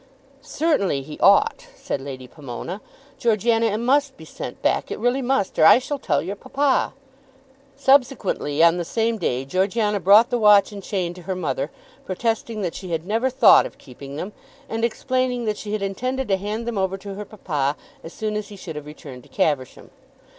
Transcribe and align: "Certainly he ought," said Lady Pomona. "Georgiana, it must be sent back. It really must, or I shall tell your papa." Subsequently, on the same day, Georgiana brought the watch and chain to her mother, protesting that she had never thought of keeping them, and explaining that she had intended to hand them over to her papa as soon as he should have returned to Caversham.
"Certainly 0.41 1.03
he 1.03 1.19
ought," 1.19 1.67
said 1.75 2.01
Lady 2.01 2.25
Pomona. 2.27 2.81
"Georgiana, 3.19 3.67
it 3.67 3.77
must 3.77 4.17
be 4.17 4.25
sent 4.25 4.59
back. 4.63 4.89
It 4.89 4.97
really 4.97 5.21
must, 5.21 5.59
or 5.59 5.65
I 5.67 5.77
shall 5.77 5.99
tell 5.99 6.23
your 6.23 6.35
papa." 6.35 6.93
Subsequently, 7.75 8.63
on 8.63 8.77
the 8.77 8.83
same 8.83 9.19
day, 9.19 9.45
Georgiana 9.45 9.99
brought 9.99 10.31
the 10.31 10.39
watch 10.39 10.71
and 10.71 10.81
chain 10.81 11.13
to 11.13 11.21
her 11.21 11.35
mother, 11.35 11.69
protesting 12.03 12.61
that 12.63 12.73
she 12.73 12.89
had 12.89 13.05
never 13.05 13.29
thought 13.29 13.67
of 13.67 13.77
keeping 13.77 14.15
them, 14.15 14.33
and 14.67 14.83
explaining 14.83 15.45
that 15.45 15.57
she 15.59 15.71
had 15.73 15.83
intended 15.83 16.27
to 16.29 16.37
hand 16.37 16.65
them 16.67 16.79
over 16.79 16.97
to 16.97 17.13
her 17.13 17.25
papa 17.25 17.77
as 18.03 18.11
soon 18.11 18.35
as 18.35 18.47
he 18.47 18.55
should 18.55 18.75
have 18.75 18.87
returned 18.87 19.21
to 19.21 19.29
Caversham. 19.29 19.91